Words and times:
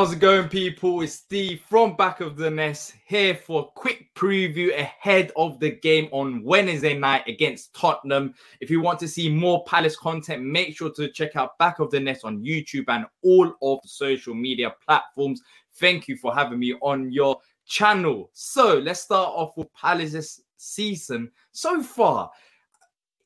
How's 0.00 0.14
it 0.14 0.18
going, 0.18 0.48
people? 0.48 1.02
It's 1.02 1.12
Steve 1.12 1.60
from 1.68 1.94
Back 1.94 2.22
of 2.22 2.34
the 2.34 2.50
Nest 2.50 2.94
here 3.06 3.34
for 3.34 3.60
a 3.60 3.78
quick 3.78 4.08
preview 4.14 4.74
ahead 4.74 5.30
of 5.36 5.60
the 5.60 5.72
game 5.72 6.08
on 6.10 6.42
Wednesday 6.42 6.96
night 6.96 7.28
against 7.28 7.74
Tottenham. 7.74 8.32
If 8.62 8.70
you 8.70 8.80
want 8.80 8.98
to 9.00 9.06
see 9.08 9.28
more 9.28 9.62
Palace 9.64 9.96
content, 9.96 10.42
make 10.42 10.74
sure 10.74 10.90
to 10.92 11.12
check 11.12 11.36
out 11.36 11.58
Back 11.58 11.80
of 11.80 11.90
the 11.90 12.00
Nest 12.00 12.24
on 12.24 12.42
YouTube 12.42 12.86
and 12.88 13.04
all 13.22 13.52
of 13.60 13.80
social 13.84 14.32
media 14.32 14.74
platforms. 14.82 15.42
Thank 15.74 16.08
you 16.08 16.16
for 16.16 16.34
having 16.34 16.60
me 16.60 16.76
on 16.80 17.12
your 17.12 17.36
channel. 17.66 18.30
So 18.32 18.78
let's 18.78 19.02
start 19.02 19.28
off 19.28 19.54
with 19.58 19.70
Palace's 19.74 20.40
season 20.56 21.30
so 21.52 21.82
far. 21.82 22.30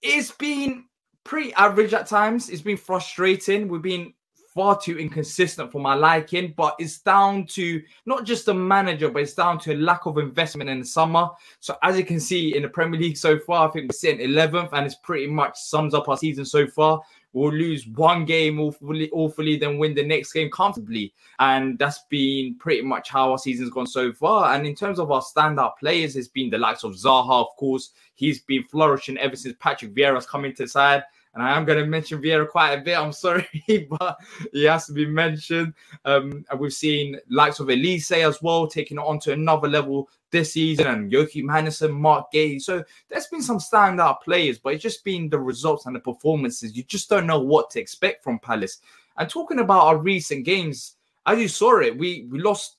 It's 0.03 0.33
been 0.33 0.87
pretty 1.23 1.55
average 1.55 1.95
at 1.95 2.09
times. 2.09 2.51
It's 2.51 2.63
been 2.63 2.77
frustrating. 2.77 3.69
We've 3.69 3.81
been 3.81 4.13
far 4.55 4.81
too 4.81 4.99
inconsistent 4.99 5.73
for 5.73 5.81
my 5.81 5.95
liking, 5.95 6.55
but 6.57 6.77
it's 6.79 6.99
down 6.99 7.45
to 7.47 7.83
not 8.07 8.25
just 8.25 8.47
the 8.47 8.55
manager, 8.55 9.11
but 9.11 9.23
it's 9.23 9.35
down 9.35 9.59
to 9.59 9.75
a 9.75 9.77
lack 9.77 10.07
of 10.07 10.17
investment 10.17 10.71
in 10.71 10.79
the 10.79 10.87
summer. 10.87 11.29
So 11.59 11.77
as 11.83 11.99
you 11.99 12.05
can 12.05 12.21
see 12.21 12.57
in 12.57 12.63
the 12.63 12.69
Premier 12.69 13.01
League 13.01 13.17
so 13.17 13.39
far, 13.39 13.69
I 13.69 13.73
think 13.73 13.91
we're 13.91 13.97
sitting 13.97 14.27
11th, 14.29 14.71
and 14.73 14.87
it's 14.87 14.95
pretty 14.95 15.27
much 15.27 15.59
sums 15.59 15.93
up 15.93 16.09
our 16.09 16.17
season 16.17 16.45
so 16.45 16.67
far. 16.67 17.03
We'll 17.33 17.53
lose 17.53 17.89
one 17.89 18.25
game 18.25 18.61
awfully, 18.61 19.11
awfully, 19.11 19.57
then 19.57 19.77
win 19.77 19.93
the 19.93 20.07
next 20.07 20.33
game 20.33 20.51
comfortably. 20.53 21.13
And 21.41 21.77
that's 21.81 22.05
been 22.09 22.55
pretty 22.55 22.83
much 22.83 23.11
how 23.11 23.33
our 23.33 23.39
season's 23.39 23.71
gone 23.71 23.89
so 23.89 24.13
far. 24.13 24.55
And 24.55 24.65
in 24.65 24.77
terms 24.77 25.01
of 25.01 25.11
our 25.11 25.21
standout 25.21 25.79
players, 25.81 26.15
it's 26.15 26.29
been 26.29 26.49
the 26.49 26.59
likes 26.59 26.85
of 26.85 26.93
Zaha, 26.93 27.41
of 27.41 27.57
course. 27.57 27.91
He's 28.15 28.41
been 28.43 28.63
flourishing 28.63 29.19
ever 29.19 29.35
since 29.35 29.57
Patrick 29.59 29.95
Vieira's 29.95 30.27
come 30.27 30.45
into 30.45 30.63
the 30.63 30.69
side 30.69 31.03
and 31.35 31.43
I 31.43 31.57
am 31.57 31.65
going 31.65 31.79
to 31.79 31.87
mention 31.87 32.23
Vieira 32.23 32.49
quite 32.49 32.73
a 32.73 32.81
bit. 32.81 32.97
I'm 32.97 33.13
sorry, 33.27 33.47
but 33.91 34.19
he 34.53 34.65
has 34.65 34.87
to 34.87 34.93
be 34.93 35.07
mentioned. 35.07 35.75
Um, 36.05 36.45
and 36.51 36.61
we've 36.61 36.73
seen 36.73 37.19
likes 37.29 37.61
of 37.61 37.67
Olise 37.69 38.13
as 38.13 38.41
well 38.41 38.67
taking 38.67 38.99
it 38.99 39.05
on 39.05 39.19
to 39.21 39.33
another 39.33 39.69
level 39.69 40.09
this 40.31 40.53
season, 40.53 40.87
and 40.87 41.13
Joachim 41.13 41.51
Andersen, 41.51 41.93
Marc 41.93 42.33
Guéhi. 42.33 42.61
So 42.61 42.83
there's 43.09 43.27
been 43.29 43.43
some 43.43 43.59
standout 43.59 44.23
players, 44.23 44.59
but 44.59 44.75
it's 44.75 44.83
just 44.83 45.05
been 45.05 45.29
the 45.29 45.39
results 45.39 45.87
and 45.87 45.95
the 45.95 46.01
performances. 46.01 46.77
You 46.77 46.83
just 46.83 47.09
don't 47.09 47.27
know 47.27 47.39
what 47.39 47.71
to 47.71 47.81
expect 47.81 48.25
from 48.25 48.41
Palace. 48.41 48.79
And 49.17 49.29
talking 49.29 49.61
about 49.61 49.85
our 49.85 49.97
recent 49.97 50.45
games, 50.45 50.97
as 51.27 51.39
you 51.39 51.49
saw 51.49 51.79
it, 51.81 51.97
we 51.97 52.27
we 52.31 52.41
lost 52.41 52.79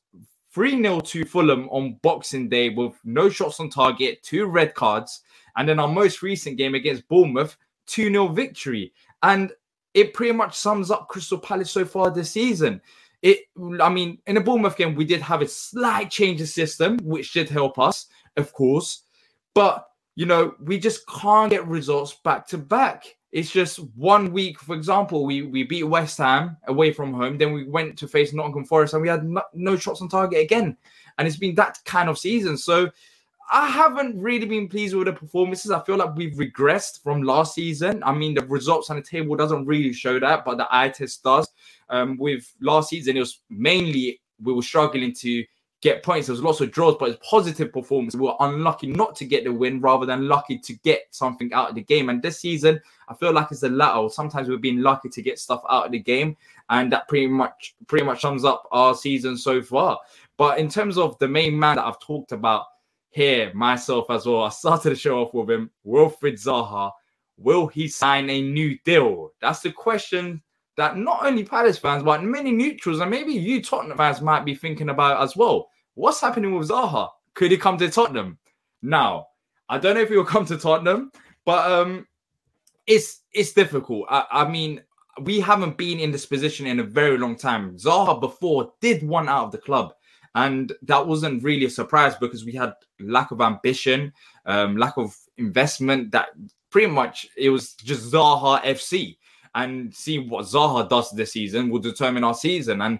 3 0.51 0.81
0 0.81 1.01
to 1.01 1.25
Fulham 1.25 1.67
on 1.69 1.99
Boxing 2.01 2.47
Day 2.47 2.69
with 2.69 2.93
no 3.03 3.29
shots 3.29 3.59
on 3.59 3.69
target, 3.69 4.23
two 4.23 4.45
red 4.45 4.73
cards. 4.73 5.21
And 5.57 5.67
then 5.67 5.79
our 5.79 5.87
most 5.87 6.21
recent 6.21 6.57
game 6.57 6.75
against 6.75 7.07
Bournemouth, 7.07 7.57
2 7.87 8.09
0 8.09 8.27
victory. 8.29 8.93
And 9.23 9.51
it 9.93 10.13
pretty 10.13 10.33
much 10.33 10.55
sums 10.55 10.91
up 10.91 11.07
Crystal 11.07 11.37
Palace 11.37 11.71
so 11.71 11.85
far 11.85 12.11
this 12.11 12.31
season. 12.31 12.81
It, 13.21 13.39
I 13.81 13.89
mean, 13.89 14.19
in 14.27 14.35
the 14.35 14.41
Bournemouth 14.41 14.77
game, 14.77 14.93
we 14.93 15.05
did 15.05 15.21
have 15.21 15.41
a 15.41 15.47
slight 15.47 16.11
change 16.11 16.41
of 16.41 16.49
system, 16.49 16.99
which 17.01 17.33
did 17.33 17.49
help 17.49 17.79
us, 17.79 18.07
of 18.37 18.53
course. 18.53 19.03
But, 19.55 19.87
you 20.15 20.25
know, 20.25 20.53
we 20.59 20.77
just 20.77 21.07
can't 21.07 21.49
get 21.49 21.65
results 21.65 22.13
back 22.23 22.45
to 22.49 22.57
back. 22.57 23.15
It's 23.31 23.51
just 23.51 23.79
one 23.95 24.31
week, 24.31 24.59
for 24.59 24.75
example, 24.75 25.25
we, 25.25 25.41
we 25.41 25.63
beat 25.63 25.83
West 25.83 26.19
Ham 26.19 26.55
away 26.67 26.93
from 26.93 27.13
home. 27.13 27.37
Then 27.37 27.51
we 27.51 27.67
went 27.67 27.97
to 27.97 28.07
face 28.07 28.31
Nottingham 28.31 28.65
Forest 28.65 28.93
and 28.93 29.01
we 29.01 29.09
had 29.09 29.25
no, 29.25 29.41
no 29.53 29.75
shots 29.75 30.01
on 30.01 30.09
target 30.09 30.39
again. 30.39 30.77
And 31.17 31.27
it's 31.27 31.37
been 31.37 31.55
that 31.55 31.79
kind 31.83 32.09
of 32.09 32.19
season. 32.19 32.57
So, 32.57 32.91
I 33.51 33.67
haven't 33.67 34.19
really 34.19 34.45
been 34.45 34.67
pleased 34.67 34.95
with 34.95 35.05
the 35.05 35.13
performances. 35.13 35.71
I 35.71 35.81
feel 35.81 35.97
like 35.97 36.15
we've 36.15 36.33
regressed 36.33 37.03
from 37.03 37.21
last 37.21 37.53
season. 37.53 38.03
I 38.03 38.11
mean, 38.11 38.33
the 38.33 38.45
results 38.45 38.89
on 38.89 38.95
the 38.95 39.01
table 39.01 39.35
doesn't 39.35 39.65
really 39.65 39.93
show 39.93 40.19
that, 40.19 40.45
but 40.45 40.57
the 40.57 40.67
eye 40.71 40.89
test 40.89 41.23
does. 41.23 41.47
Um, 41.89 42.17
with 42.17 42.51
last 42.59 42.89
season, 42.89 43.17
it 43.17 43.19
was 43.19 43.41
mainly 43.49 44.19
we 44.41 44.53
were 44.53 44.63
struggling 44.63 45.13
to 45.13 45.45
get 45.81 46.01
points. 46.01 46.25
There 46.25 46.33
was 46.33 46.41
lots 46.41 46.61
of 46.61 46.71
draws, 46.71 46.95
but 46.99 47.09
it's 47.09 47.29
positive 47.29 47.71
performance. 47.71 48.15
We 48.15 48.21
were 48.21 48.35
unlucky 48.39 48.87
not 48.87 49.15
to 49.17 49.25
get 49.25 49.43
the 49.43 49.53
win 49.53 49.79
rather 49.79 50.07
than 50.07 50.27
lucky 50.27 50.57
to 50.57 50.73
get 50.83 51.03
something 51.11 51.53
out 51.53 51.69
of 51.69 51.75
the 51.75 51.83
game. 51.83 52.09
And 52.09 52.23
this 52.23 52.39
season, 52.39 52.81
I 53.07 53.13
feel 53.13 53.31
like 53.31 53.51
it's 53.51 53.61
the 53.61 53.69
latter. 53.69 54.09
Sometimes 54.09 54.47
we've 54.49 54.59
been 54.59 54.81
lucky 54.81 55.09
to 55.09 55.21
get 55.21 55.37
stuff 55.37 55.61
out 55.69 55.85
of 55.85 55.91
the 55.91 55.99
game, 55.99 56.35
and 56.71 56.91
that 56.91 57.07
pretty 57.07 57.27
much 57.27 57.75
pretty 57.85 58.05
much 58.05 58.21
sums 58.21 58.43
up 58.43 58.67
our 58.71 58.95
season 58.95 59.37
so 59.37 59.61
far. 59.61 59.99
But 60.37 60.57
in 60.57 60.67
terms 60.67 60.97
of 60.97 61.17
the 61.19 61.27
main 61.27 61.57
man 61.57 61.75
that 61.75 61.85
I've 61.85 61.99
talked 61.99 62.31
about 62.31 62.65
here 63.15 63.49
myself 63.53 64.07
as 64.09 64.25
well. 64.25 64.43
I 64.43 64.49
started 64.49 64.89
the 64.89 64.95
show 64.95 65.21
off 65.21 65.33
with 65.33 65.49
him. 65.49 65.71
Wilfried 65.87 66.33
Zaha, 66.33 66.91
will 67.37 67.65
he 67.65 67.87
sign 67.87 68.29
a 68.29 68.41
new 68.41 68.77
deal? 68.83 69.31
That's 69.39 69.61
the 69.61 69.71
question 69.71 70.41
that 70.75 70.97
not 70.97 71.25
only 71.25 71.45
Palace 71.45 71.77
fans, 71.77 72.03
but 72.03 72.25
many 72.25 72.51
neutrals 72.51 72.99
and 72.99 73.09
maybe 73.09 73.31
you 73.31 73.63
Tottenham 73.63 73.95
fans 73.95 74.19
might 74.19 74.43
be 74.43 74.53
thinking 74.53 74.89
about 74.89 75.23
as 75.23 75.37
well. 75.37 75.69
What's 75.93 76.19
happening 76.19 76.53
with 76.55 76.67
Zaha? 76.67 77.07
Could 77.35 77.51
he 77.51 77.57
come 77.57 77.77
to 77.77 77.89
Tottenham? 77.89 78.37
Now, 78.81 79.27
I 79.69 79.77
don't 79.77 79.95
know 79.95 80.01
if 80.01 80.09
he 80.09 80.17
will 80.17 80.25
come 80.35 80.45
to 80.47 80.57
Tottenham, 80.57 81.13
but 81.45 81.71
um, 81.71 82.05
it's 82.85 83.21
it's 83.31 83.53
difficult. 83.53 84.07
I, 84.09 84.25
I 84.29 84.49
mean, 84.49 84.81
we 85.21 85.39
haven't 85.39 85.77
been 85.77 86.01
in 86.01 86.11
this 86.11 86.25
position 86.25 86.67
in 86.67 86.81
a 86.81 86.83
very 86.83 87.17
long 87.17 87.37
time. 87.37 87.77
Zaha 87.77 88.19
before 88.19 88.73
did 88.81 89.03
one 89.03 89.29
out 89.29 89.45
of 89.45 89.51
the 89.53 89.57
club. 89.57 89.93
And 90.35 90.73
that 90.81 91.07
wasn't 91.07 91.43
really 91.43 91.65
a 91.65 91.69
surprise 91.69 92.15
because 92.15 92.43
we 92.43 92.51
had 92.51 92.73
lack 92.99 93.31
of 93.31 93.39
ambition, 93.39 94.13
um, 94.45 94.75
lack 94.75 94.97
of 94.97 95.15
investment. 95.37 96.11
That 96.11 96.29
pretty 96.69 96.91
much 96.91 97.27
it 97.37 97.49
was 97.49 97.73
just 97.73 98.11
Zaha 98.11 98.61
FC. 98.61 99.17
And 99.55 99.95
seeing 99.95 100.29
what 100.29 100.43
Zaha 100.43 100.89
does 100.89 101.11
this 101.11 101.31
season 101.31 101.69
will 101.69 101.79
determine 101.79 102.25
our 102.25 102.33
season. 102.33 102.81
And 102.81 102.99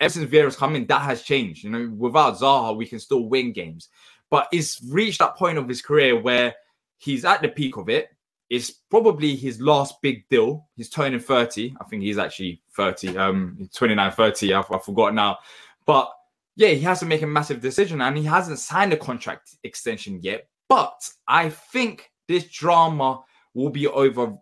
ever 0.00 0.10
since 0.10 0.30
Vieira's 0.30 0.56
come 0.56 0.74
in, 0.74 0.86
that 0.86 1.02
has 1.02 1.22
changed. 1.22 1.64
You 1.64 1.70
know, 1.70 1.92
without 1.94 2.38
Zaha, 2.38 2.74
we 2.74 2.86
can 2.86 2.98
still 2.98 3.26
win 3.26 3.52
games. 3.52 3.90
But 4.30 4.48
it's 4.50 4.82
reached 4.88 5.18
that 5.18 5.36
point 5.36 5.58
of 5.58 5.68
his 5.68 5.82
career 5.82 6.18
where 6.18 6.54
he's 6.96 7.26
at 7.26 7.42
the 7.42 7.48
peak 7.48 7.76
of 7.76 7.90
it. 7.90 8.08
It's 8.48 8.70
probably 8.70 9.36
his 9.36 9.60
last 9.60 10.00
big 10.00 10.26
deal. 10.30 10.68
He's 10.76 10.88
turning 10.88 11.20
30. 11.20 11.74
I 11.78 11.84
think 11.84 12.02
he's 12.02 12.16
actually 12.16 12.62
30, 12.74 13.18
um, 13.18 13.68
29, 13.74 14.10
30. 14.10 14.54
I, 14.54 14.60
I 14.60 14.78
forgot 14.78 15.14
now. 15.14 15.36
But 15.84 16.10
yeah, 16.56 16.68
he 16.68 16.80
has 16.80 17.00
to 17.00 17.06
make 17.06 17.22
a 17.22 17.26
massive 17.26 17.60
decision 17.60 18.00
and 18.00 18.16
he 18.16 18.24
hasn't 18.24 18.58
signed 18.58 18.92
a 18.92 18.96
contract 18.96 19.56
extension 19.64 20.20
yet. 20.22 20.48
But 20.68 21.08
I 21.28 21.50
think 21.50 22.10
this 22.28 22.44
drama 22.44 23.20
will 23.54 23.70
be 23.70 23.86
over 23.86 24.36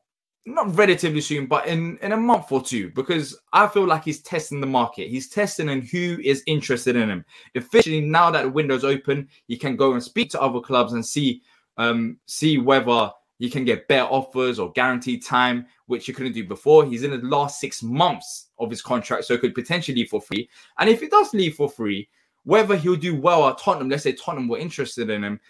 not 0.46 0.74
relatively 0.76 1.20
soon, 1.20 1.46
but 1.46 1.66
in, 1.66 1.98
in 2.02 2.12
a 2.12 2.16
month 2.16 2.50
or 2.50 2.62
two, 2.62 2.90
because 2.90 3.38
I 3.52 3.68
feel 3.68 3.86
like 3.86 4.04
he's 4.04 4.22
testing 4.22 4.60
the 4.60 4.66
market. 4.66 5.08
He's 5.08 5.28
testing 5.28 5.68
and 5.68 5.84
who 5.84 6.18
is 6.22 6.42
interested 6.46 6.96
in 6.96 7.10
him. 7.10 7.24
Officially, 7.54 8.00
now 8.00 8.30
that 8.30 8.42
the 8.42 8.48
window's 8.48 8.84
open, 8.84 9.28
he 9.46 9.56
can 9.56 9.76
go 9.76 9.92
and 9.92 10.02
speak 10.02 10.30
to 10.30 10.40
other 10.40 10.60
clubs 10.60 10.92
and 10.92 11.04
see 11.04 11.42
um, 11.76 12.18
see 12.26 12.58
whether 12.58 13.10
he 13.40 13.48
can 13.48 13.64
get 13.64 13.88
better 13.88 14.04
offers 14.04 14.58
or 14.58 14.70
guaranteed 14.72 15.24
time, 15.24 15.66
which 15.86 16.04
he 16.04 16.12
couldn't 16.12 16.34
do 16.34 16.46
before. 16.46 16.84
He's 16.84 17.04
in 17.04 17.10
the 17.10 17.26
last 17.26 17.58
six 17.58 17.82
months 17.82 18.50
of 18.58 18.68
his 18.68 18.82
contract, 18.82 19.24
so 19.24 19.38
could 19.38 19.54
potentially 19.54 19.96
leave 19.96 20.10
for 20.10 20.20
free. 20.20 20.48
And 20.78 20.90
if 20.90 21.00
he 21.00 21.08
does 21.08 21.32
leave 21.32 21.54
for 21.54 21.68
free, 21.68 22.10
whether 22.44 22.76
he'll 22.76 22.96
do 22.96 23.18
well 23.18 23.48
at 23.48 23.56
Tottenham, 23.56 23.88
let's 23.88 24.02
say 24.02 24.12
Tottenham 24.12 24.46
were 24.46 24.58
interested 24.58 25.08
in 25.08 25.24
him, 25.24 25.40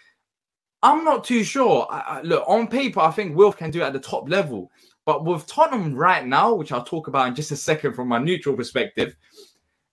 I'm 0.81 1.03
not 1.03 1.25
too 1.25 1.43
sure. 1.43 1.85
I, 1.91 1.99
I, 1.99 2.21
look, 2.21 2.45
on 2.47 2.67
paper, 2.67 3.01
I 3.01 3.11
think 3.11 3.35
Wilf 3.35 3.57
can 3.57 3.71
do 3.71 3.81
it 3.81 3.85
at 3.85 3.93
the 3.93 3.99
top 3.99 4.29
level. 4.29 4.71
But 5.05 5.25
with 5.25 5.45
Tottenham 5.45 5.93
right 5.93 6.25
now, 6.25 6.53
which 6.53 6.71
I'll 6.71 6.85
talk 6.85 7.09
about 7.09 7.27
in 7.27 7.35
just 7.35 7.51
a 7.51 7.57
second 7.57 7.93
from 7.93 8.07
my 8.07 8.19
neutral 8.19 8.55
perspective, 8.55 9.17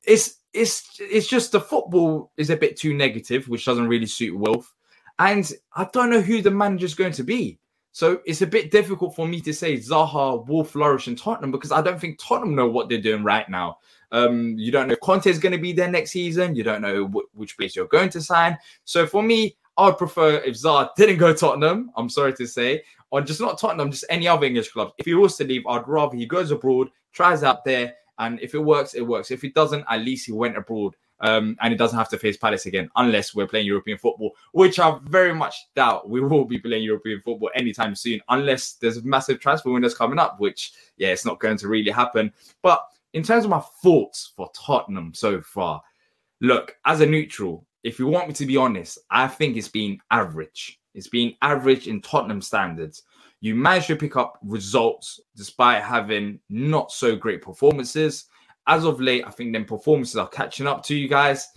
it's 0.06 0.36
it's 0.52 1.00
it's 1.00 1.26
just 1.26 1.50
the 1.50 1.60
football 1.60 2.30
is 2.36 2.50
a 2.50 2.56
bit 2.56 2.76
too 2.76 2.94
negative, 2.94 3.48
which 3.48 3.64
doesn't 3.64 3.88
really 3.88 4.06
suit 4.06 4.38
Wilf. 4.38 4.72
And 5.18 5.50
I 5.74 5.88
don't 5.92 6.10
know 6.10 6.20
who 6.20 6.40
the 6.42 6.52
manager's 6.52 6.94
going 6.94 7.12
to 7.12 7.24
be. 7.24 7.58
So 7.98 8.20
it's 8.24 8.42
a 8.42 8.46
bit 8.46 8.70
difficult 8.70 9.16
for 9.16 9.26
me 9.26 9.40
to 9.40 9.52
say 9.52 9.76
Zaha 9.76 10.46
will 10.46 10.62
flourish 10.62 11.08
in 11.08 11.16
Tottenham 11.16 11.50
because 11.50 11.72
I 11.72 11.82
don't 11.82 12.00
think 12.00 12.20
Tottenham 12.22 12.54
know 12.54 12.68
what 12.68 12.88
they're 12.88 13.00
doing 13.00 13.24
right 13.24 13.48
now. 13.48 13.78
Um, 14.12 14.54
you 14.56 14.70
don't 14.70 14.86
know 14.86 14.92
if 14.92 15.00
Conte 15.00 15.28
is 15.28 15.40
going 15.40 15.50
to 15.50 15.58
be 15.58 15.72
there 15.72 15.90
next 15.90 16.12
season. 16.12 16.54
You 16.54 16.62
don't 16.62 16.80
know 16.80 17.06
which 17.34 17.56
place 17.58 17.74
you're 17.74 17.88
going 17.88 18.10
to 18.10 18.20
sign. 18.20 18.56
So 18.84 19.04
for 19.04 19.20
me, 19.20 19.56
I 19.76 19.86
would 19.86 19.98
prefer 19.98 20.36
if 20.36 20.54
Zaha 20.54 20.90
didn't 20.96 21.16
go 21.16 21.34
Tottenham. 21.34 21.90
I'm 21.96 22.08
sorry 22.08 22.34
to 22.34 22.46
say, 22.46 22.84
or 23.10 23.20
just 23.20 23.40
not 23.40 23.58
Tottenham, 23.58 23.90
just 23.90 24.04
any 24.08 24.28
other 24.28 24.46
English 24.46 24.70
club. 24.70 24.92
If 24.98 25.06
he 25.06 25.14
was 25.14 25.36
to 25.38 25.44
leave, 25.44 25.66
I'd 25.66 25.88
rather 25.88 26.16
he 26.16 26.24
goes 26.24 26.52
abroad, 26.52 26.90
tries 27.12 27.42
out 27.42 27.64
there, 27.64 27.94
and 28.20 28.38
if 28.38 28.54
it 28.54 28.60
works, 28.60 28.94
it 28.94 29.04
works. 29.04 29.32
If 29.32 29.42
it 29.42 29.54
doesn't, 29.54 29.84
at 29.90 30.02
least 30.02 30.26
he 30.26 30.30
went 30.32 30.56
abroad 30.56 30.94
um, 31.20 31.56
and 31.60 31.72
it 31.72 31.76
doesn't 31.76 31.98
have 31.98 32.08
to 32.10 32.18
face 32.18 32.36
Palace 32.36 32.66
again 32.66 32.88
unless 32.96 33.34
we're 33.34 33.46
playing 33.46 33.66
European 33.66 33.98
football, 33.98 34.34
which 34.52 34.78
I 34.78 34.98
very 35.04 35.34
much 35.34 35.66
doubt 35.74 36.08
we 36.08 36.20
will 36.20 36.44
be 36.44 36.58
playing 36.58 36.84
European 36.84 37.20
football 37.20 37.50
anytime 37.54 37.94
soon, 37.94 38.20
unless 38.28 38.74
there's 38.74 39.02
massive 39.04 39.40
transfer 39.40 39.70
windows 39.70 39.94
coming 39.96 40.18
up, 40.18 40.40
which, 40.40 40.72
yeah, 40.96 41.08
it's 41.08 41.24
not 41.24 41.40
going 41.40 41.56
to 41.58 41.68
really 41.68 41.90
happen. 41.90 42.32
But 42.62 42.84
in 43.12 43.22
terms 43.22 43.44
of 43.44 43.50
my 43.50 43.62
thoughts 43.82 44.32
for 44.36 44.50
Tottenham 44.54 45.12
so 45.14 45.40
far, 45.40 45.82
look, 46.40 46.76
as 46.84 47.00
a 47.00 47.06
neutral, 47.06 47.66
if 47.82 47.98
you 47.98 48.06
want 48.06 48.28
me 48.28 48.34
to 48.34 48.46
be 48.46 48.56
honest, 48.56 48.98
I 49.10 49.28
think 49.28 49.56
it's 49.56 49.68
been 49.68 49.98
average. 50.10 50.80
It's 50.94 51.08
been 51.08 51.34
average 51.42 51.86
in 51.88 52.00
Tottenham 52.00 52.42
standards. 52.42 53.02
You 53.40 53.54
managed 53.54 53.86
to 53.86 53.96
pick 53.96 54.16
up 54.16 54.38
results 54.42 55.20
despite 55.36 55.82
having 55.82 56.40
not 56.48 56.90
so 56.90 57.14
great 57.14 57.40
performances 57.40 58.26
as 58.68 58.84
of 58.84 59.00
late, 59.00 59.24
I 59.26 59.30
think 59.30 59.52
them 59.52 59.64
performances 59.64 60.16
are 60.16 60.28
catching 60.28 60.66
up 60.66 60.84
to 60.84 60.94
you 60.94 61.08
guys. 61.08 61.48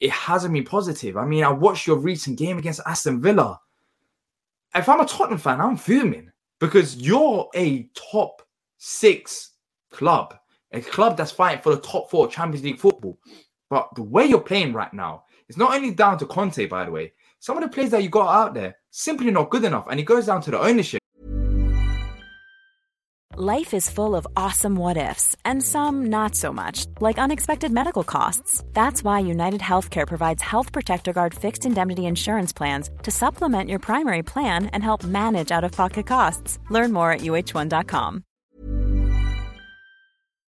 It, 0.00 0.10
hasn't 0.10 0.54
been 0.54 0.64
positive. 0.64 1.16
I 1.16 1.26
mean, 1.26 1.44
I 1.44 1.50
watched 1.50 1.86
your 1.86 1.98
recent 1.98 2.38
game 2.38 2.56
against 2.56 2.80
Aston 2.86 3.20
Villa. 3.20 3.60
If 4.74 4.88
I'm 4.88 5.00
a 5.00 5.06
Tottenham 5.06 5.38
fan, 5.38 5.60
I'm 5.60 5.76
fuming 5.76 6.30
because 6.60 6.96
you're 6.96 7.48
a 7.54 7.90
top 7.94 8.42
six 8.78 9.50
club, 9.90 10.34
a 10.72 10.80
club 10.80 11.16
that's 11.16 11.32
fighting 11.32 11.62
for 11.62 11.74
the 11.74 11.80
top 11.82 12.10
four 12.10 12.28
Champions 12.28 12.64
League 12.64 12.78
football. 12.78 13.18
But 13.68 13.88
the 13.96 14.02
way 14.02 14.24
you're 14.24 14.40
playing 14.40 14.72
right 14.72 14.92
now, 14.94 15.24
it's 15.48 15.58
not 15.58 15.74
only 15.74 15.90
down 15.90 16.18
to 16.18 16.26
Conte, 16.26 16.66
by 16.66 16.84
the 16.84 16.90
way. 16.90 17.12
Some 17.40 17.58
of 17.58 17.62
the 17.62 17.68
players 17.68 17.90
that 17.90 18.02
you 18.02 18.08
got 18.08 18.28
out 18.28 18.54
there 18.54 18.76
simply 18.90 19.30
not 19.30 19.50
good 19.50 19.64
enough, 19.64 19.88
and 19.90 20.00
it 20.00 20.04
goes 20.04 20.26
down 20.26 20.40
to 20.42 20.50
the 20.50 20.60
ownership. 20.60 21.02
Life 23.38 23.74
is 23.74 23.90
full 23.90 24.16
of 24.16 24.26
awesome 24.34 24.76
what 24.76 24.96
ifs, 24.96 25.36
and 25.44 25.62
some 25.62 26.06
not 26.06 26.34
so 26.34 26.54
much, 26.54 26.86
like 27.02 27.18
unexpected 27.18 27.70
medical 27.70 28.02
costs. 28.02 28.64
That's 28.72 29.04
why 29.04 29.18
United 29.18 29.60
Healthcare 29.60 30.06
provides 30.06 30.42
Health 30.42 30.72
Protector 30.72 31.12
Guard 31.12 31.34
fixed 31.34 31.66
indemnity 31.66 32.06
insurance 32.06 32.54
plans 32.54 32.88
to 33.02 33.10
supplement 33.10 33.68
your 33.68 33.78
primary 33.78 34.22
plan 34.22 34.68
and 34.72 34.82
help 34.82 35.04
manage 35.04 35.52
out 35.52 35.64
of 35.64 35.72
pocket 35.72 36.06
costs. 36.06 36.58
Learn 36.70 36.94
more 36.94 37.12
at 37.12 37.20
uh1.com. 37.20 38.22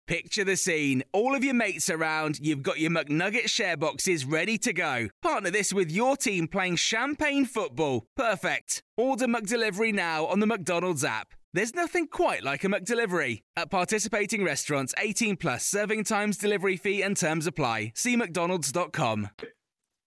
Picture 0.05 0.43
the 0.43 0.55
scene. 0.55 1.01
All 1.13 1.33
of 1.33 1.43
your 1.43 1.55
mates 1.55 1.89
around, 1.89 2.37
you've 2.39 2.61
got 2.61 2.79
your 2.79 2.91
McNugget 2.91 3.49
share 3.49 3.75
boxes 3.75 4.23
ready 4.23 4.59
to 4.59 4.71
go. 4.71 5.07
Partner 5.23 5.49
this 5.49 5.73
with 5.73 5.91
your 5.91 6.15
team 6.15 6.47
playing 6.47 6.75
champagne 6.75 7.45
football. 7.47 8.05
Perfect. 8.15 8.83
Order 8.97 9.25
McDelivery 9.25 9.91
now 9.95 10.27
on 10.27 10.41
the 10.41 10.45
McDonald's 10.45 11.03
app. 11.03 11.33
There's 11.57 11.73
nothing 11.73 12.05
quite 12.05 12.43
like 12.43 12.63
a 12.65 12.67
McDelivery. 12.67 13.41
At 13.55 13.71
participating 13.71 14.43
restaurants, 14.43 14.93
18 14.99 15.37
plus 15.37 15.65
serving 15.65 16.03
times, 16.03 16.37
delivery 16.37 16.77
fee, 16.77 17.01
and 17.01 17.17
terms 17.17 17.47
apply. 17.47 17.93
See 17.95 18.15
McDonald's.com. 18.15 19.31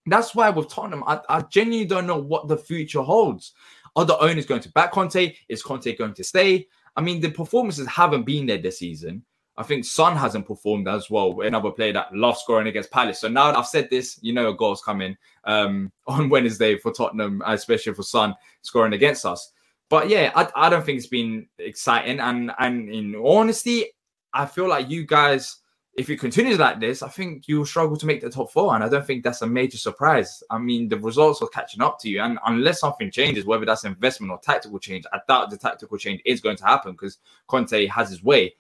That's 0.07 0.33
why 0.33 0.51
with 0.51 0.69
Tottenham, 0.69 1.03
I, 1.09 1.19
I 1.29 1.41
genuinely 1.41 1.87
don't 1.87 2.07
know 2.07 2.21
what 2.21 2.47
the 2.47 2.57
future 2.57 3.03
holds. 3.03 3.53
Are 3.97 4.05
the 4.05 4.17
owners 4.19 4.47
going 4.47 4.61
to 4.61 4.71
back 4.71 4.93
Conte? 4.93 5.35
Is 5.49 5.65
Conte 5.65 5.97
going 5.97 6.15
to 6.15 6.23
stay? 6.23 6.69
I 6.95 7.01
mean, 7.01 7.21
the 7.21 7.33
performances 7.33 7.89
haven't 7.89 8.27
been 8.27 8.47
there 8.47 8.59
this 8.59 8.79
season. 8.79 9.25
I 9.57 9.65
think 9.65 9.85
Son 9.85 10.17
hasn't 10.17 10.47
performed 10.47 10.87
as 10.87 11.11
well. 11.11 11.41
Another 11.41 11.73
player 11.73 11.93
that 11.95 12.15
loves 12.15 12.43
scoring 12.43 12.69
against 12.69 12.93
Palace. 12.93 13.19
So 13.19 13.27
now 13.27 13.53
I've 13.53 13.67
said 13.67 13.91
this, 13.91 14.21
you 14.23 14.33
know, 14.33 14.51
a 14.51 14.57
goal's 14.57 14.83
coming 14.83 15.17
um, 15.43 15.91
on 16.07 16.29
Wednesday 16.29 16.79
for 16.79 16.93
Tottenham, 16.93 17.43
especially 17.45 17.95
for 17.95 18.05
Son 18.05 18.37
scoring 18.63 18.93
against 18.93 19.27
us. 19.27 19.51
But 19.91 20.09
yeah, 20.09 20.33
I, 20.35 20.49
I 20.55 20.71
don't 20.71 20.87
think 20.87 20.99
it's 20.99 21.09
been 21.09 21.49
exciting. 21.59 22.21
And 22.21 22.53
and 22.59 22.89
in 22.89 23.15
honesty, 23.17 23.87
I 24.33 24.47
feel 24.47 24.69
like 24.69 24.89
you 24.89 25.05
guys, 25.05 25.57
if 25.95 26.09
it 26.09 26.21
continues 26.21 26.61
like 26.61 26.79
this, 26.79 27.03
I 27.03 27.09
think 27.09 27.49
you'll 27.49 27.67
struggle 27.67 27.97
to 27.97 28.07
make 28.07 28.21
the 28.21 28.31
top 28.31 28.53
four. 28.53 28.75
And 28.75 28.85
I 28.85 28.89
don't 28.89 29.05
think 29.05 29.25
that's 29.25 29.43
a 29.43 29.47
major 29.49 29.77
surprise. 29.77 30.43
I 30.49 30.59
mean, 30.59 30.89
the 30.89 30.99
results 30.99 31.43
are 31.43 31.49
catching 31.49 31.83
up 31.83 31.99
to 32.01 32.09
you. 32.09 32.21
And 32.21 32.39
unless 32.47 32.81
something 32.81 33.11
changes, 33.11 33.45
whether 33.45 33.67
that's 33.67 33.85
investment 33.85 34.31
or 34.31 34.39
tactical 34.39 34.79
change, 34.79 35.05
I 35.13 35.19
doubt 35.27 35.51
the 35.51 35.59
tactical 35.59 35.99
change 35.99 36.23
is 36.25 36.41
going 36.41 36.57
to 36.59 36.65
happen 36.65 36.93
because 36.93 37.19
Conte 37.49 37.87
has 37.87 38.11
his 38.11 38.23
way. 38.23 38.55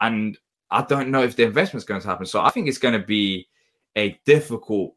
And 0.00 0.38
I 0.70 0.82
don't 0.82 1.10
know 1.10 1.22
if 1.22 1.36
the 1.36 1.42
investment 1.42 1.82
is 1.82 1.86
going 1.86 2.00
to 2.00 2.08
happen. 2.08 2.24
So 2.24 2.40
I 2.40 2.48
think 2.48 2.68
it's 2.68 2.78
going 2.78 2.98
to 2.98 3.06
be 3.06 3.48
a 3.96 4.18
difficult 4.24 4.94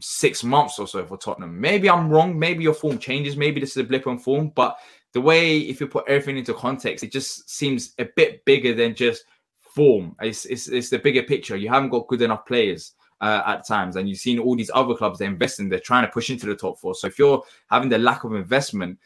six 0.00 0.42
months 0.42 0.78
or 0.78 0.88
so 0.88 1.04
for 1.04 1.18
Tottenham. 1.18 1.60
Maybe 1.60 1.88
I'm 1.88 2.08
wrong. 2.08 2.36
Maybe 2.36 2.64
your 2.64 2.74
form 2.74 2.98
changes. 2.98 3.36
Maybe 3.36 3.60
this 3.60 3.72
is 3.72 3.76
a 3.76 3.84
blip 3.84 4.08
on 4.08 4.18
form. 4.18 4.50
But 4.56 4.78
the 5.12 5.20
way 5.20 5.58
if 5.58 5.80
you 5.80 5.86
put 5.86 6.08
everything 6.08 6.38
into 6.38 6.54
context, 6.54 7.04
it 7.04 7.12
just 7.12 7.50
seems 7.50 7.94
a 7.98 8.04
bit 8.16 8.44
bigger 8.44 8.74
than 8.74 8.94
just 8.94 9.24
form. 9.60 10.16
It's 10.20 10.44
it's, 10.46 10.68
it's 10.68 10.90
the 10.90 10.98
bigger 10.98 11.22
picture. 11.22 11.56
You 11.56 11.68
haven't 11.68 11.90
got 11.90 12.08
good 12.08 12.22
enough 12.22 12.46
players. 12.46 12.92
Uh, 13.22 13.42
at 13.44 13.66
times, 13.66 13.96
and 13.96 14.08
you've 14.08 14.16
seen 14.16 14.38
all 14.38 14.56
these 14.56 14.70
other 14.72 14.94
clubs 14.94 15.18
they're 15.18 15.28
investing, 15.28 15.68
they're 15.68 15.78
trying 15.78 16.06
to 16.06 16.10
push 16.10 16.30
into 16.30 16.46
the 16.46 16.54
top 16.54 16.78
four. 16.78 16.94
So 16.94 17.06
if 17.06 17.18
you're 17.18 17.42
having 17.68 17.90
the 17.90 17.98
lack 17.98 18.24
of 18.24 18.32
investment, 18.32 18.98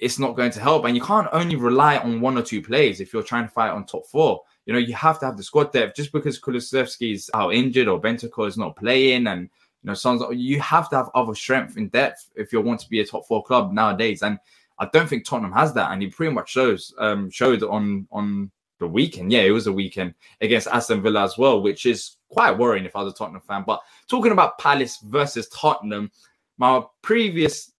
it's 0.00 0.18
not 0.18 0.34
going 0.34 0.50
to 0.52 0.60
help. 0.60 0.86
And 0.86 0.96
you 0.96 1.02
can't 1.02 1.28
only 1.32 1.56
rely 1.56 1.98
on 1.98 2.20
one 2.20 2.38
or 2.38 2.42
two 2.42 2.62
players 2.62 3.00
if 3.00 3.12
you're 3.12 3.22
trying 3.22 3.44
to 3.44 3.50
fight 3.50 3.70
on 3.70 3.84
top 3.84 4.06
four. 4.06 4.40
You 4.66 4.72
know, 4.72 4.78
you 4.78 4.94
have 4.94 5.18
to 5.20 5.26
have 5.26 5.36
the 5.36 5.42
squad 5.42 5.72
depth. 5.72 5.94
Just 5.94 6.12
because 6.12 6.40
Kulusevski 6.40 7.12
is 7.12 7.30
out 7.34 7.54
injured 7.54 7.88
or 7.88 8.00
Bentancur 8.00 8.48
is 8.48 8.56
not 8.56 8.76
playing, 8.76 9.26
and 9.26 9.42
you 9.42 9.88
know, 9.88 9.94
sounds 9.94 10.22
you 10.32 10.60
have 10.60 10.88
to 10.90 10.96
have 10.96 11.10
other 11.14 11.34
strength 11.34 11.76
in 11.76 11.88
depth 11.88 12.30
if 12.34 12.52
you 12.52 12.60
want 12.60 12.80
to 12.80 12.88
be 12.88 13.00
a 13.00 13.06
top 13.06 13.26
four 13.26 13.42
club 13.42 13.72
nowadays. 13.72 14.22
And 14.22 14.38
I 14.80 14.88
don't 14.92 15.08
think 15.08 15.24
Tottenham 15.24 15.52
has 15.52 15.72
that, 15.74 15.92
and 15.92 16.02
he 16.02 16.08
pretty 16.08 16.32
much 16.32 16.50
shows 16.50 16.92
um, 16.98 17.30
showed 17.30 17.62
on 17.62 18.08
on 18.10 18.50
the 18.78 18.88
weekend. 18.88 19.30
Yeah, 19.30 19.42
it 19.42 19.50
was 19.50 19.66
a 19.66 19.72
weekend 19.72 20.14
against 20.40 20.66
Aston 20.66 21.02
Villa 21.02 21.22
as 21.22 21.36
well, 21.36 21.62
which 21.62 21.84
is 21.84 22.16
quite 22.30 22.56
worrying 22.56 22.86
if 22.86 22.96
I 22.96 23.02
was 23.02 23.12
a 23.12 23.16
Tottenham 23.16 23.42
fan. 23.42 23.64
But 23.66 23.82
talking 24.08 24.32
about 24.32 24.58
Palace 24.58 24.98
versus 25.04 25.48
Tottenham, 25.50 26.10
my 26.56 26.82
previous 27.02 27.72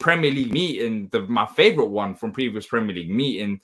Premier 0.00 0.32
League 0.32 0.52
meeting, 0.52 1.08
the, 1.12 1.20
my 1.20 1.46
favorite 1.46 1.86
one 1.86 2.14
from 2.16 2.32
previous 2.32 2.66
Premier 2.66 2.96
League 2.96 3.10
meeting, 3.10 3.60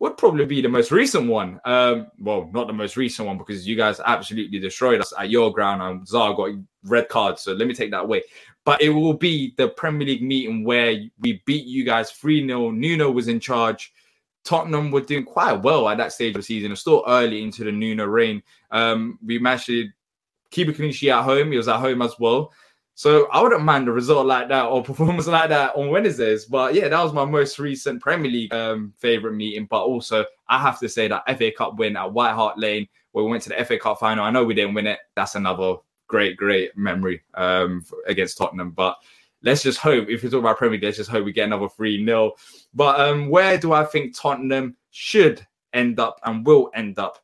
would 0.00 0.18
probably 0.18 0.44
be 0.44 0.60
the 0.60 0.68
most 0.68 0.90
recent 0.90 1.28
one. 1.28 1.58
Um, 1.64 2.08
well, 2.18 2.50
not 2.52 2.66
the 2.66 2.74
most 2.74 2.98
recent 2.98 3.26
one 3.26 3.38
because 3.38 3.66
you 3.66 3.74
guys 3.74 4.00
absolutely 4.04 4.58
destroyed 4.58 5.00
us 5.00 5.14
at 5.18 5.30
your 5.30 5.50
ground 5.50 5.80
and 5.80 6.06
Zaha 6.06 6.36
got 6.36 6.62
red 6.84 7.08
card. 7.08 7.38
So 7.38 7.54
let 7.54 7.66
me 7.66 7.72
take 7.72 7.90
that 7.92 8.02
away 8.02 8.22
but 8.64 8.80
it 8.80 8.88
will 8.88 9.14
be 9.14 9.54
the 9.56 9.68
Premier 9.68 10.06
League 10.06 10.22
meeting 10.22 10.64
where 10.64 10.96
we 11.20 11.42
beat 11.44 11.66
you 11.66 11.84
guys 11.84 12.10
3 12.10 12.46
0. 12.46 12.70
Nuno 12.70 13.10
was 13.10 13.28
in 13.28 13.40
charge. 13.40 13.92
Tottenham 14.42 14.90
were 14.90 15.00
doing 15.00 15.24
quite 15.24 15.62
well 15.62 15.88
at 15.88 15.98
that 15.98 16.12
stage 16.12 16.34
of 16.34 16.40
the 16.40 16.42
season. 16.42 16.72
It's 16.72 16.82
still 16.82 17.04
early 17.06 17.42
into 17.42 17.64
the 17.64 17.72
Nuno 17.72 18.04
reign. 18.04 18.42
Um, 18.70 19.18
we 19.24 19.38
managed 19.38 19.66
to 19.66 19.88
keep 20.50 20.68
a 20.68 20.72
clean 20.72 20.92
sheet 20.92 21.10
at 21.10 21.24
home. 21.24 21.50
He 21.50 21.56
was 21.56 21.68
at 21.68 21.80
home 21.80 22.02
as 22.02 22.14
well. 22.18 22.52
So 22.94 23.26
I 23.32 23.42
wouldn't 23.42 23.64
mind 23.64 23.88
a 23.88 23.92
result 23.92 24.26
like 24.26 24.48
that 24.48 24.66
or 24.66 24.82
performance 24.84 25.26
like 25.26 25.48
that 25.48 25.74
on 25.76 25.90
Wednesdays. 25.90 26.44
But 26.44 26.74
yeah, 26.74 26.88
that 26.88 27.02
was 27.02 27.12
my 27.12 27.24
most 27.24 27.58
recent 27.58 28.00
Premier 28.00 28.30
League 28.30 28.54
um, 28.54 28.92
favorite 28.98 29.34
meeting. 29.34 29.66
But 29.68 29.82
also, 29.82 30.24
I 30.48 30.58
have 30.58 30.78
to 30.80 30.88
say 30.88 31.08
that 31.08 31.24
FA 31.38 31.50
Cup 31.50 31.76
win 31.76 31.96
at 31.96 32.12
White 32.12 32.34
Hart 32.34 32.58
Lane, 32.58 32.86
where 33.12 33.24
we 33.24 33.30
went 33.30 33.42
to 33.44 33.48
the 33.48 33.64
FA 33.64 33.78
Cup 33.78 33.98
final. 33.98 34.24
I 34.24 34.30
know 34.30 34.44
we 34.44 34.54
didn't 34.54 34.74
win 34.74 34.86
it. 34.86 35.00
That's 35.16 35.34
another 35.34 35.76
great, 36.06 36.36
great 36.36 36.76
memory 36.76 37.22
um, 37.34 37.84
against 38.06 38.38
Tottenham. 38.38 38.70
But 38.70 38.96
let's 39.42 39.62
just 39.62 39.78
hope, 39.78 40.08
if 40.08 40.22
we 40.22 40.30
talk 40.30 40.40
about 40.40 40.58
Premier 40.58 40.72
League, 40.72 40.84
let's 40.84 40.96
just 40.96 41.10
hope 41.10 41.24
we 41.24 41.32
get 41.32 41.46
another 41.46 41.68
3 41.68 42.04
0. 42.04 42.32
But 42.74 43.00
um, 43.00 43.28
where 43.28 43.58
do 43.58 43.72
I 43.72 43.84
think 43.84 44.16
Tottenham 44.16 44.76
should 44.90 45.46
end 45.72 46.00
up 46.00 46.20
and 46.24 46.44
will 46.44 46.70
end 46.74 46.98
up? 46.98 47.18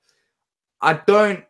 I 0.80 0.94
don't 0.94 1.44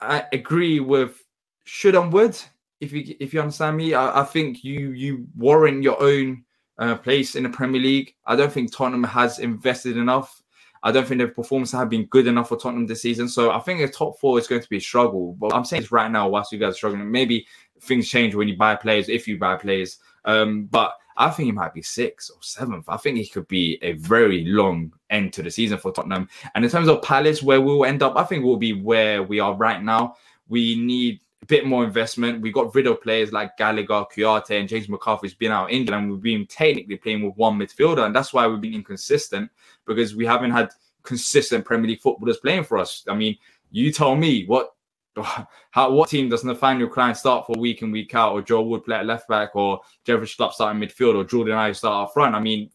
I 0.00 0.24
agree 0.32 0.80
with 0.80 1.22
should 1.64 1.94
and 1.94 2.12
would. 2.12 2.38
If 2.80 2.92
you 2.92 3.16
if 3.20 3.32
you 3.32 3.40
understand 3.40 3.76
me, 3.76 3.94
I, 3.94 4.20
I 4.20 4.24
think 4.24 4.62
you 4.62 4.90
you 4.90 5.26
warrant 5.36 5.82
your 5.82 6.00
own 6.02 6.44
uh, 6.78 6.96
place 6.96 7.34
in 7.34 7.44
the 7.44 7.48
Premier 7.48 7.80
League. 7.80 8.14
I 8.26 8.36
don't 8.36 8.52
think 8.52 8.72
Tottenham 8.72 9.04
has 9.04 9.38
invested 9.38 9.96
enough. 9.96 10.42
I 10.82 10.92
don't 10.92 11.06
think 11.06 11.18
their 11.18 11.28
performances 11.28 11.78
have 11.78 11.90
been 11.90 12.04
good 12.06 12.26
enough 12.26 12.48
for 12.48 12.56
Tottenham 12.56 12.86
this 12.86 13.02
season. 13.02 13.28
So 13.28 13.50
I 13.50 13.60
think 13.60 13.80
the 13.80 13.88
top 13.88 14.18
four 14.18 14.38
is 14.38 14.46
going 14.46 14.62
to 14.62 14.68
be 14.68 14.76
a 14.76 14.80
struggle. 14.80 15.34
But 15.38 15.54
I'm 15.54 15.64
saying 15.64 15.82
this 15.82 15.92
right 15.92 16.10
now, 16.10 16.28
whilst 16.28 16.52
you 16.52 16.58
guys 16.58 16.74
are 16.74 16.76
struggling, 16.76 17.10
maybe 17.10 17.46
things 17.80 18.08
change 18.08 18.34
when 18.34 18.48
you 18.48 18.56
buy 18.56 18.76
players, 18.76 19.08
if 19.08 19.26
you 19.26 19.38
buy 19.38 19.56
players. 19.56 19.98
Um, 20.24 20.66
but 20.66 20.94
I 21.16 21.30
think 21.30 21.48
it 21.48 21.54
might 21.54 21.72
be 21.72 21.82
sixth 21.82 22.30
or 22.30 22.42
seventh. 22.42 22.84
I 22.88 22.96
think 22.98 23.18
it 23.18 23.32
could 23.32 23.48
be 23.48 23.78
a 23.82 23.92
very 23.92 24.44
long 24.44 24.92
end 25.10 25.32
to 25.34 25.42
the 25.42 25.50
season 25.50 25.78
for 25.78 25.92
Tottenham. 25.92 26.28
And 26.54 26.64
in 26.64 26.70
terms 26.70 26.88
of 26.88 27.02
Palace, 27.02 27.42
where 27.42 27.60
we'll 27.60 27.84
end 27.84 28.02
up, 28.02 28.16
I 28.16 28.24
think 28.24 28.44
we'll 28.44 28.56
be 28.56 28.74
where 28.74 29.22
we 29.22 29.40
are 29.40 29.54
right 29.54 29.82
now. 29.82 30.16
We 30.48 30.76
need 30.76 31.20
a 31.20 31.25
bit 31.46 31.66
more 31.66 31.84
investment. 31.84 32.40
We 32.40 32.52
got 32.52 32.74
rid 32.74 32.86
of 32.86 33.02
players 33.02 33.32
like 33.32 33.56
Gallagher, 33.56 34.04
Kouyaté, 34.14 34.60
and 34.60 34.68
James 34.68 34.88
McCarthy's 34.88 35.34
been 35.34 35.52
out 35.52 35.70
injured, 35.70 35.94
and 35.94 36.10
we've 36.10 36.20
been 36.20 36.46
technically 36.46 36.96
playing 36.96 37.22
with 37.22 37.36
one 37.36 37.58
midfielder, 37.58 38.06
and 38.06 38.14
that's 38.14 38.32
why 38.32 38.46
we've 38.46 38.60
been 38.60 38.74
inconsistent 38.74 39.50
because 39.86 40.14
we 40.14 40.26
haven't 40.26 40.50
had 40.50 40.70
consistent 41.02 41.64
Premier 41.64 41.88
League 41.88 42.00
footballers 42.00 42.38
playing 42.38 42.64
for 42.64 42.78
us. 42.78 43.04
I 43.08 43.14
mean, 43.14 43.36
you 43.70 43.92
tell 43.92 44.16
me 44.16 44.44
what 44.46 44.70
how 45.70 45.90
what 45.90 46.10
team 46.10 46.28
does 46.28 46.44
Nathaniel 46.44 46.88
Clyne 46.88 47.14
start 47.14 47.46
for 47.46 47.58
week 47.58 47.82
in 47.82 47.90
week 47.90 48.14
out, 48.14 48.32
or 48.32 48.42
Joel 48.42 48.66
Ward 48.66 48.84
play 48.84 48.96
at 48.96 49.06
left 49.06 49.28
back, 49.28 49.54
or 49.54 49.80
Jeffrey 50.04 50.26
Schlupp 50.26 50.52
start 50.52 50.74
in 50.76 50.82
midfield, 50.82 51.16
or 51.16 51.24
Jordan 51.24 51.54
Ayew 51.54 51.74
start 51.74 52.08
up 52.08 52.14
front? 52.14 52.34
I 52.34 52.40
mean, 52.40 52.70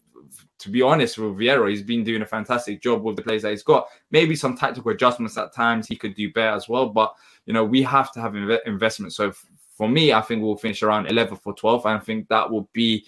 to 0.60 0.70
be 0.70 0.82
honest 0.82 1.18
with 1.18 1.38
Vieira, 1.38 1.70
he's 1.70 1.82
been 1.82 2.04
doing 2.04 2.22
a 2.22 2.26
fantastic 2.26 2.82
job 2.82 3.04
with 3.04 3.16
the 3.16 3.22
players 3.22 3.42
that 3.42 3.52
he's 3.52 3.64
got. 3.64 3.88
Maybe 4.12 4.36
some 4.36 4.58
tactical 4.58 4.92
adjustments 4.92 5.38
at 5.38 5.54
times 5.54 5.88
he 5.88 5.96
could 5.96 6.16
do 6.16 6.32
better 6.32 6.56
as 6.56 6.70
well, 6.70 6.90
but 6.90 7.14
you 7.52 7.54
know 7.54 7.66
we 7.66 7.82
have 7.82 8.14
to 8.14 8.22
have 8.22 8.32
inv- 8.32 8.66
investment. 8.66 9.12
So 9.12 9.28
f- 9.28 9.46
for 9.76 9.90
me, 9.90 10.14
I 10.14 10.22
think 10.22 10.42
we'll 10.42 10.56
finish 10.56 10.84
around 10.84 11.08
11 11.08 11.36
for 11.36 11.54
12, 11.54 11.86
and 11.86 11.98
I 11.98 12.00
think 12.00 12.30
that 12.30 12.50
will 12.50 12.70
be 12.72 13.06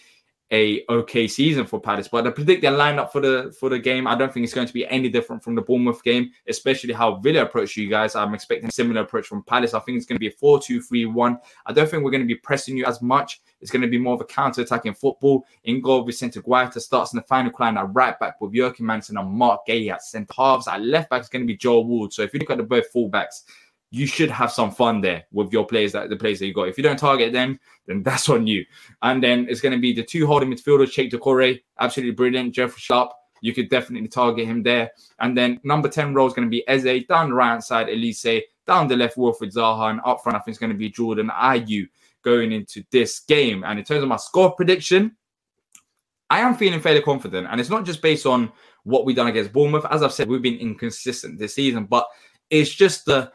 a 0.51 0.83
okay 0.89 1.29
season 1.29 1.65
for 1.65 1.79
Palace. 1.79 2.09
But 2.09 2.27
I 2.27 2.31
predict 2.31 2.61
their 2.61 2.73
lineup 2.73 3.13
for 3.13 3.21
the 3.21 3.55
for 3.57 3.69
the 3.69 3.79
game. 3.79 4.05
I 4.05 4.15
don't 4.15 4.33
think 4.33 4.43
it's 4.43 4.53
going 4.53 4.67
to 4.67 4.73
be 4.73 4.85
any 4.87 5.07
different 5.07 5.45
from 5.45 5.55
the 5.55 5.61
Bournemouth 5.61 6.03
game, 6.03 6.31
especially 6.49 6.93
how 6.93 7.15
Villa 7.21 7.43
approach 7.43 7.77
you 7.77 7.89
guys. 7.89 8.17
I'm 8.17 8.33
expecting 8.33 8.67
a 8.67 8.71
similar 8.73 8.99
approach 8.99 9.27
from 9.27 9.43
Palace. 9.43 9.73
I 9.73 9.79
think 9.79 9.95
it's 9.95 10.05
going 10.05 10.17
to 10.17 10.19
be 10.19 10.27
a 10.27 10.33
4-2-3-1. 10.33 11.37
I 11.65 11.71
don't 11.71 11.89
think 11.89 12.03
we're 12.03 12.11
going 12.11 12.21
to 12.21 12.27
be 12.27 12.35
pressing 12.35 12.75
you 12.75 12.83
as 12.83 13.01
much. 13.01 13.39
It's 13.61 13.71
going 13.71 13.81
to 13.81 13.87
be 13.87 13.97
more 13.97 14.15
of 14.15 14.21
a 14.21 14.25
counter-attacking 14.25 14.95
football. 14.95 15.45
In 15.63 15.81
goal, 15.81 16.03
Vicente 16.03 16.41
Guaita 16.41 16.81
starts 16.81 17.13
in 17.13 17.17
the 17.17 17.23
final 17.23 17.53
line 17.59 17.77
at 17.77 17.93
right 17.93 18.19
back 18.19 18.41
with 18.41 18.53
Joachim 18.53 18.89
Andersen 18.89 19.17
and 19.17 19.31
Marc 19.31 19.61
Guéhi 19.69 19.89
at 19.89 20.03
centre 20.03 20.33
halves. 20.35 20.67
At 20.67 20.81
left 20.81 21.09
back, 21.09 21.21
is 21.21 21.29
going 21.29 21.43
to 21.43 21.47
be 21.47 21.55
Joel 21.55 21.85
Ward. 21.85 22.11
So 22.11 22.23
if 22.23 22.33
you 22.33 22.39
look 22.41 22.51
at 22.51 22.57
the 22.57 22.63
both 22.63 22.91
fullbacks, 22.93 23.43
you 23.93 24.07
should 24.07 24.31
have 24.31 24.51
some 24.51 24.71
fun 24.71 25.01
there 25.01 25.23
with 25.31 25.53
your 25.53 25.67
players 25.67 25.91
that 25.91 26.09
the 26.09 26.15
players 26.15 26.39
that 26.39 26.47
you 26.47 26.53
got. 26.53 26.67
If 26.67 26.79
you 26.79 26.83
don't 26.83 26.97
target 26.97 27.31
them, 27.31 27.59
then 27.85 28.01
that's 28.03 28.27
on 28.27 28.47
you. 28.47 28.65
And 29.03 29.23
then 29.23 29.45
it's 29.47 29.61
going 29.61 29.71
to 29.71 29.79
be 29.79 29.93
the 29.93 30.01
two 30.03 30.25
holding 30.25 30.49
midfielders, 30.49 30.87
Cheick 30.87 31.11
Doucouré, 31.11 31.61
absolutely 31.79 32.15
brilliant. 32.15 32.55
Jeffrey 32.55 32.81
Schlupp, 32.81 33.11
you 33.41 33.53
could 33.53 33.69
definitely 33.69 34.07
target 34.07 34.47
him 34.47 34.63
there. 34.63 34.91
And 35.19 35.37
then 35.37 35.59
number 35.63 35.89
10 35.89 36.15
role 36.15 36.25
is 36.25 36.33
going 36.33 36.47
to 36.47 36.49
be 36.49 36.67
Eze, 36.67 37.05
down 37.07 37.29
the 37.29 37.35
right 37.35 37.61
side, 37.61 37.87
Olise 37.87 38.41
down 38.65 38.87
the 38.87 38.95
left, 38.95 39.15
Wilfried 39.15 39.53
Zaha, 39.53 39.91
and 39.91 40.01
up 40.05 40.23
front, 40.23 40.37
I 40.37 40.39
think 40.39 40.53
it's 40.53 40.59
going 40.59 40.71
to 40.71 40.77
be 40.77 40.89
Jordan 40.89 41.29
Ayew 41.29 41.87
going 42.23 42.51
into 42.51 42.83
this 42.91 43.19
game. 43.19 43.63
And 43.63 43.77
in 43.77 43.85
terms 43.85 44.01
of 44.01 44.09
my 44.09 44.15
score 44.15 44.55
prediction, 44.55 45.15
I 46.31 46.39
am 46.39 46.55
feeling 46.55 46.79
fairly 46.79 47.01
confident. 47.01 47.47
And 47.51 47.59
it's 47.59 47.69
not 47.69 47.85
just 47.85 48.01
based 48.01 48.25
on 48.25 48.51
what 48.85 49.05
we've 49.05 49.15
done 49.15 49.27
against 49.27 49.53
Bournemouth. 49.53 49.85
As 49.91 50.01
I've 50.01 50.13
said, 50.13 50.27
we've 50.27 50.41
been 50.41 50.57
inconsistent 50.57 51.37
this 51.37 51.53
season, 51.53 51.85
but 51.85 52.07
it's 52.49 52.73
just 52.73 53.05
the 53.05 53.31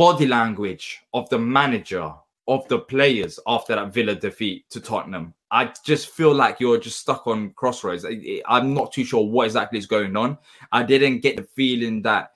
body 0.00 0.26
language 0.26 1.02
of 1.12 1.28
the 1.28 1.38
manager 1.38 2.10
of 2.48 2.66
the 2.68 2.78
players 2.78 3.38
after 3.46 3.74
that 3.74 3.92
Villa 3.92 4.14
defeat 4.14 4.64
to 4.70 4.80
Tottenham. 4.80 5.34
I 5.50 5.74
just 5.84 6.08
feel 6.08 6.32
like 6.32 6.58
you're 6.58 6.78
just 6.78 7.00
stuck 7.00 7.26
on 7.26 7.50
crossroads. 7.50 8.06
I'm 8.48 8.72
not 8.72 8.92
too 8.92 9.04
sure 9.04 9.26
what 9.26 9.44
exactly 9.44 9.78
is 9.78 9.84
going 9.84 10.16
on. 10.16 10.38
I 10.72 10.84
didn't 10.84 11.20
get 11.20 11.36
the 11.36 11.42
feeling 11.42 12.00
that 12.00 12.30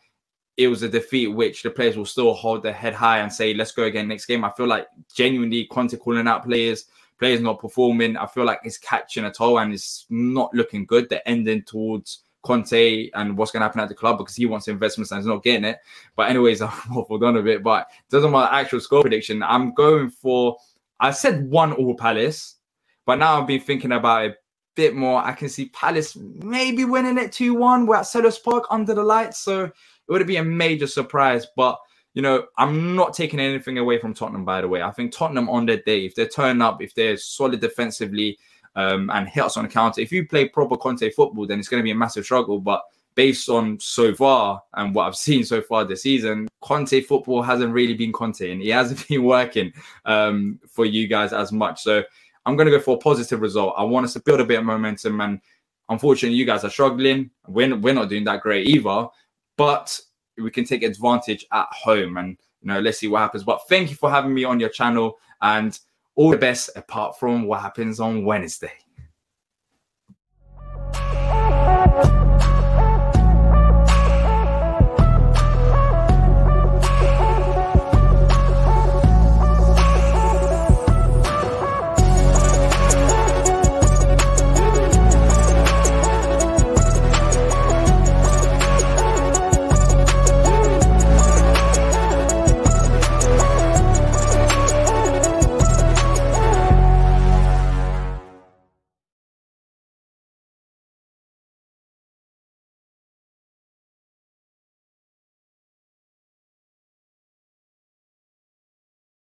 it 0.59 0.68
was 0.68 0.83
a 0.83 0.90
defeat 0.90 1.28
which 1.28 1.62
the 1.62 1.71
players 1.71 1.97
will 1.97 2.04
still 2.04 2.35
hold 2.35 2.62
their 2.62 2.75
head 2.75 2.92
high 2.92 3.21
and 3.21 3.33
say, 3.33 3.54
let's 3.54 3.73
go 3.73 3.85
again 3.85 4.09
next 4.09 4.26
game. 4.26 4.44
I 4.44 4.50
feel 4.50 4.66
like 4.66 4.87
genuinely 5.16 5.64
Conte 5.64 5.97
calling 5.97 6.28
out 6.28 6.44
players, 6.44 6.85
players 7.18 7.40
not 7.40 7.61
performing. 7.61 8.18
I 8.18 8.26
feel 8.26 8.44
like 8.44 8.61
it's 8.64 8.76
catching 8.76 9.25
a 9.25 9.33
toll 9.33 9.59
and 9.59 9.73
it's 9.73 10.04
not 10.11 10.52
looking 10.52 10.85
good. 10.85 11.09
They're 11.09 11.26
ending 11.26 11.62
towards 11.62 12.24
Conte 12.44 13.10
and 13.14 13.36
what's 13.36 13.50
going 13.50 13.60
to 13.60 13.64
happen 13.64 13.80
at 13.80 13.88
the 13.88 13.94
club 13.94 14.18
because 14.18 14.36
he 14.36 14.46
wants 14.46 14.68
investments 14.68 15.10
and 15.10 15.18
he's 15.18 15.26
not 15.26 15.42
getting 15.42 15.64
it. 15.64 15.78
But 16.14 16.30
anyways, 16.30 16.62
I've 16.62 16.70
waffled 16.70 17.26
on 17.26 17.36
a 17.36 17.42
bit. 17.42 17.62
But 17.62 17.88
doesn't 18.10 18.30
my 18.30 18.48
actual 18.60 18.80
score 18.80 19.02
prediction. 19.02 19.42
I'm 19.42 19.74
going 19.74 20.10
for. 20.10 20.56
I 21.00 21.10
said 21.10 21.50
one 21.50 21.72
all 21.72 21.94
Palace, 21.94 22.56
but 23.04 23.16
now 23.16 23.40
I've 23.40 23.48
been 23.48 23.60
thinking 23.60 23.92
about 23.92 24.26
it 24.26 24.30
a 24.30 24.34
bit 24.76 24.94
more. 24.94 25.22
I 25.22 25.32
can 25.32 25.48
see 25.48 25.66
Palace 25.70 26.16
maybe 26.16 26.84
winning 26.84 27.18
it 27.18 27.32
two 27.32 27.54
one. 27.54 27.86
We're 27.86 27.96
at 27.96 28.04
Selhurst 28.04 28.44
Park 28.44 28.64
under 28.70 28.94
the 28.94 29.02
lights, 29.02 29.38
so 29.38 29.64
it 29.64 29.72
would 30.08 30.26
be 30.26 30.36
a 30.36 30.44
major 30.44 30.86
surprise. 30.86 31.46
But 31.56 31.78
you 32.14 32.22
know, 32.22 32.46
I'm 32.58 32.94
not 32.94 33.12
taking 33.12 33.40
anything 33.40 33.78
away 33.78 33.98
from 33.98 34.14
Tottenham. 34.14 34.44
By 34.44 34.60
the 34.60 34.68
way, 34.68 34.82
I 34.82 34.92
think 34.92 35.12
Tottenham 35.12 35.48
on 35.50 35.66
their 35.66 35.82
day, 35.82 36.06
if 36.06 36.14
they 36.14 36.26
turn 36.26 36.62
up, 36.62 36.80
if 36.80 36.94
they're 36.94 37.16
solid 37.16 37.60
defensively 37.60 38.38
um, 38.76 39.11
and 39.11 39.28
hit 39.28 39.45
us 39.45 39.57
on 39.57 39.64
the 39.64 39.71
counter. 39.71 40.00
If 40.00 40.12
you 40.12 40.26
play 40.26 40.49
proper 40.49 40.76
Conte 40.76 41.09
football, 41.11 41.47
then 41.47 41.59
it's 41.59 41.69
going 41.69 41.81
to 41.81 41.85
be 41.85 41.90
a 41.90 41.97
massive 41.97 42.25
struggle. 42.25 42.59
But 42.59 42.83
based 43.14 43.49
on 43.49 43.78
so 43.81 44.14
far 44.14 44.62
and 44.75 44.95
what 44.95 45.07
I've 45.07 45.16
seen 45.28 45.45
so 45.45 45.62
far 45.62 45.85
this 45.85 46.02
season, 46.02 46.49
Conte 46.61 47.00
football 47.02 47.43
hasn't 47.43 47.73
really 47.73 47.95
been 47.95 48.12
Conte 48.12 48.50
and 48.50 48.61
he 48.61 48.69
hasn't 48.69 49.07
been 49.09 49.25
working 49.25 49.73
um, 50.04 50.61
for 50.69 50.85
you 50.85 51.07
guys 51.07 51.33
as 51.33 51.52
much. 51.52 51.83
So 51.83 52.02
I'm 52.47 52.57
going 52.57 52.66
to 52.66 52.76
go 52.76 52.81
for 52.81 52.97
a 52.97 53.00
positive 53.00 53.40
result. 53.40 53.75
I 53.76 53.85
want 53.85 54.04
us 54.04 54.12
to 54.14 54.21
build 54.21 54.40
a 54.40 54.45
bit 54.45 54.59
of 54.59 54.64
momentum. 54.64 55.21
And 55.21 55.40
unfortunately, 55.88 56.37
you 56.37 56.45
guys 56.45 56.64
are 56.64 56.71
struggling. 56.71 57.31
We're, 57.47 57.76
we're 57.76 57.95
not 57.95 58.09
doing 58.09 58.25
that 58.25 58.43
great 58.43 58.66
either. 58.66 59.09
But 59.57 59.99
we 60.37 60.50
can 60.50 60.64
take 60.64 60.83
advantage 60.83 61.47
at 61.52 61.69
home 61.71 62.16
and, 62.16 62.37
you 62.61 62.69
know, 62.69 62.81
let's 62.81 62.99
see 62.99 63.09
what 63.09 63.21
happens. 63.21 63.45
But 63.45 63.61
thank 63.69 63.90
you 63.90 63.97
for 63.97 64.11
having 64.11 64.35
me 64.35 64.45
on 64.45 64.59
your 64.59 64.69
channel. 64.69 65.19
And 65.40 65.78
all 66.16 66.30
the 66.30 66.37
best 66.37 66.71
apart 66.76 67.18
from 67.18 67.44
what 67.44 67.61
happens 67.61 68.00
on 68.00 68.25
Wednesday. 68.25 68.73